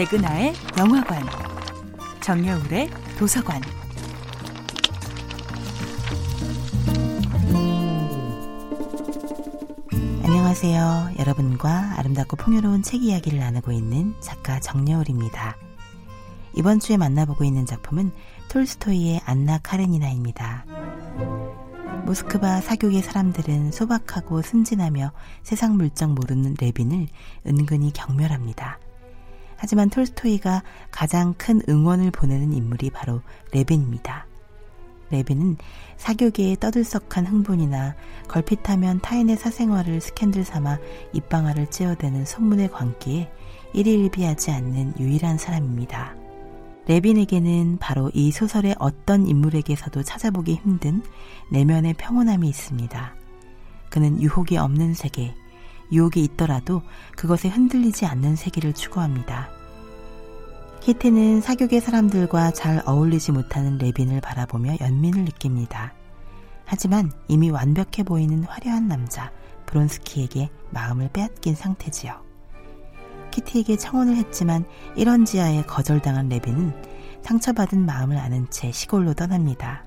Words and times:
백은하의 0.00 0.54
영화관, 0.78 1.22
정여울의 2.22 2.88
도서관. 3.18 3.60
안녕하세요. 10.24 11.10
여러분과 11.18 11.98
아름답고 11.98 12.36
풍요로운 12.36 12.82
책 12.82 13.02
이야기를 13.02 13.40
나누고 13.40 13.72
있는 13.72 14.14
작가 14.20 14.58
정여울입니다. 14.58 15.58
이번 16.56 16.80
주에 16.80 16.96
만나보고 16.96 17.44
있는 17.44 17.66
작품은 17.66 18.10
톨스토이의 18.48 19.20
안나 19.26 19.58
카레니나입니다. 19.58 20.64
모스크바 22.06 22.62
사교계 22.62 23.02
사람들은 23.02 23.72
소박하고 23.72 24.40
순진하며 24.40 25.12
세상 25.42 25.76
물정 25.76 26.14
모르는 26.14 26.56
레빈을 26.58 27.06
은근히 27.46 27.92
경멸합니다. 27.92 28.78
하지만 29.60 29.90
톨스토이가 29.90 30.62
가장 30.90 31.34
큰 31.36 31.60
응원을 31.68 32.12
보내는 32.12 32.54
인물이 32.54 32.88
바로 32.88 33.20
레빈입니다. 33.52 34.26
레빈은 35.10 35.58
사교계의 35.98 36.56
떠들썩한 36.56 37.26
흥분이나 37.26 37.94
걸핏하면 38.26 39.00
타인의 39.00 39.36
사생활을 39.36 40.00
스캔들 40.00 40.44
삼아 40.44 40.78
입방아를 41.12 41.66
찌어대는 41.66 42.24
소문의 42.24 42.70
광기에 42.70 43.30
일일비하지 43.74 44.50
않는 44.50 44.94
유일한 44.98 45.36
사람입니다. 45.36 46.14
레빈에게는 46.86 47.76
바로 47.80 48.10
이 48.14 48.32
소설의 48.32 48.76
어떤 48.78 49.26
인물에게서도 49.26 50.02
찾아보기 50.02 50.54
힘든 50.54 51.02
내면의 51.52 51.94
평온함이 51.98 52.48
있습니다. 52.48 53.14
그는 53.90 54.22
유혹이 54.22 54.56
없는 54.56 54.94
세계, 54.94 55.34
유혹이 55.92 56.22
있더라도 56.24 56.82
그것에 57.16 57.48
흔들리지 57.48 58.06
않는 58.06 58.36
세계를 58.36 58.72
추구합니다. 58.72 59.48
히트는 60.82 61.40
사교계 61.42 61.80
사람들과 61.80 62.52
잘 62.52 62.82
어울리지 62.86 63.32
못하는 63.32 63.76
레빈을 63.78 64.20
바라보며 64.20 64.76
연민을 64.80 65.24
느낍니다. 65.24 65.92
하지만 66.64 67.12
이미 67.28 67.50
완벽해 67.50 68.02
보이는 68.04 68.44
화려한 68.44 68.88
남자 68.88 69.30
브론스키에게 69.66 70.50
마음을 70.70 71.10
빼앗긴 71.12 71.54
상태지요. 71.54 72.22
키티에게 73.30 73.76
청혼을 73.76 74.16
했지만 74.16 74.64
이런지하에 74.96 75.62
거절당한 75.64 76.28
레빈은 76.28 76.72
상처받은 77.22 77.84
마음을 77.84 78.16
아는 78.16 78.48
채 78.50 78.72
시골로 78.72 79.14
떠납니다. 79.14 79.84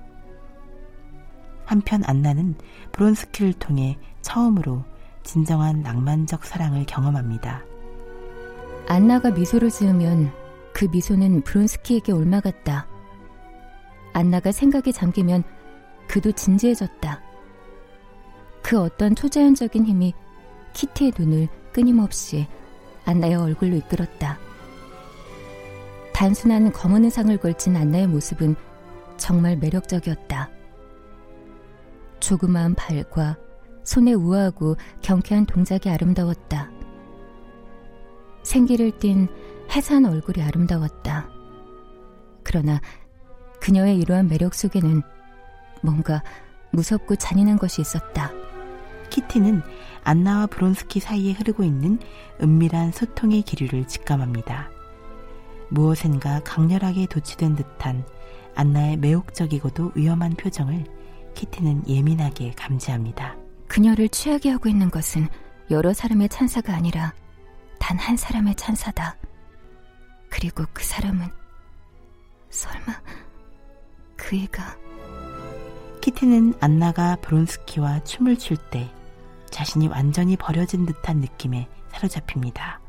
한편 1.64 2.02
안나는 2.04 2.54
브론스키를 2.92 3.54
통해 3.54 3.98
처음으로 4.22 4.84
진정한 5.24 5.82
낭만적 5.82 6.44
사랑을 6.44 6.84
경험합니다. 6.86 7.64
안나가 8.86 9.30
미소를 9.30 9.70
지으면 9.70 10.30
그 10.72 10.84
미소는 10.84 11.42
브론스키에게 11.42 12.12
옮아갔다. 12.12 12.86
안나가 14.12 14.52
생각에 14.52 14.92
잠기면 14.92 15.42
그도 16.06 16.30
진지해졌다. 16.30 17.20
그 18.62 18.80
어떤 18.80 19.14
초자연적인 19.14 19.86
힘이 19.86 20.14
키티의 20.74 21.12
눈을 21.18 21.48
끊임없이 21.72 22.46
안나의 23.04 23.34
얼굴로 23.34 23.76
이끌었다. 23.76 24.38
단순한 26.12 26.72
검은 26.72 27.04
의상을 27.04 27.36
걸친 27.38 27.76
안나의 27.76 28.06
모습은 28.06 28.54
정말 29.16 29.56
매력적이었다. 29.56 30.50
조그마한 32.20 32.74
발과 32.74 33.36
손에 33.84 34.14
우아하고 34.14 34.76
경쾌한 35.02 35.46
동작이 35.46 35.88
아름다웠다. 35.90 36.70
생기를 38.42 38.90
띤 38.98 39.28
해산 39.70 40.04
얼굴이 40.04 40.44
아름다웠다. 40.44 41.28
그러나 42.42 42.80
그녀의 43.60 43.98
이러한 43.98 44.28
매력 44.28 44.54
속에는 44.54 45.02
뭔가 45.82 46.22
무섭고 46.72 47.16
잔인한 47.16 47.58
것이 47.58 47.80
있었다. 47.80 48.30
키티는 49.10 49.62
안나와 50.02 50.46
브론스키 50.46 51.00
사이에 51.00 51.32
흐르고 51.32 51.62
있는 51.62 51.98
은밀한 52.42 52.92
소통의 52.92 53.42
기류를 53.42 53.86
직감합니다. 53.86 54.70
무엇인가 55.70 56.40
강렬하게 56.40 57.06
도취된 57.06 57.56
듯한 57.56 58.04
안나의 58.54 58.98
매혹적이고도 58.98 59.92
위험한 59.94 60.34
표정을 60.34 60.84
키티는 61.34 61.88
예민하게 61.88 62.52
감지합니다. 62.52 63.43
그녀를 63.74 64.08
취하게 64.08 64.50
하고 64.50 64.68
있는 64.68 64.88
것은 64.88 65.26
여러 65.72 65.92
사람의 65.92 66.28
찬사가 66.28 66.72
아니라 66.72 67.12
단 67.80 67.98
한 67.98 68.16
사람의 68.16 68.54
찬사다. 68.54 69.16
그리고 70.30 70.64
그 70.72 70.84
사람은 70.84 71.26
설마 72.50 72.84
그 74.14 74.36
애가 74.36 74.76
키티는 76.00 76.54
안나가 76.60 77.16
브론스키와 77.16 78.04
춤을 78.04 78.38
출 78.38 78.56
때 78.70 78.88
자신이 79.50 79.88
완전히 79.88 80.36
버려진 80.36 80.86
듯한 80.86 81.18
느낌에 81.18 81.68
사로잡힙니다. 81.90 82.80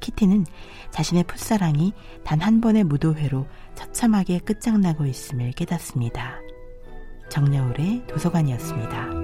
키티는 0.00 0.44
자신의 0.90 1.24
풋사랑이 1.24 1.94
단 2.24 2.42
한 2.42 2.60
번의 2.60 2.84
무도회로 2.84 3.46
처참하게 3.74 4.40
끝장나고 4.40 5.06
있음을 5.06 5.52
깨닫습니다. 5.52 6.36
정여울의 7.30 8.06
도서관이었습니다. 8.06 9.17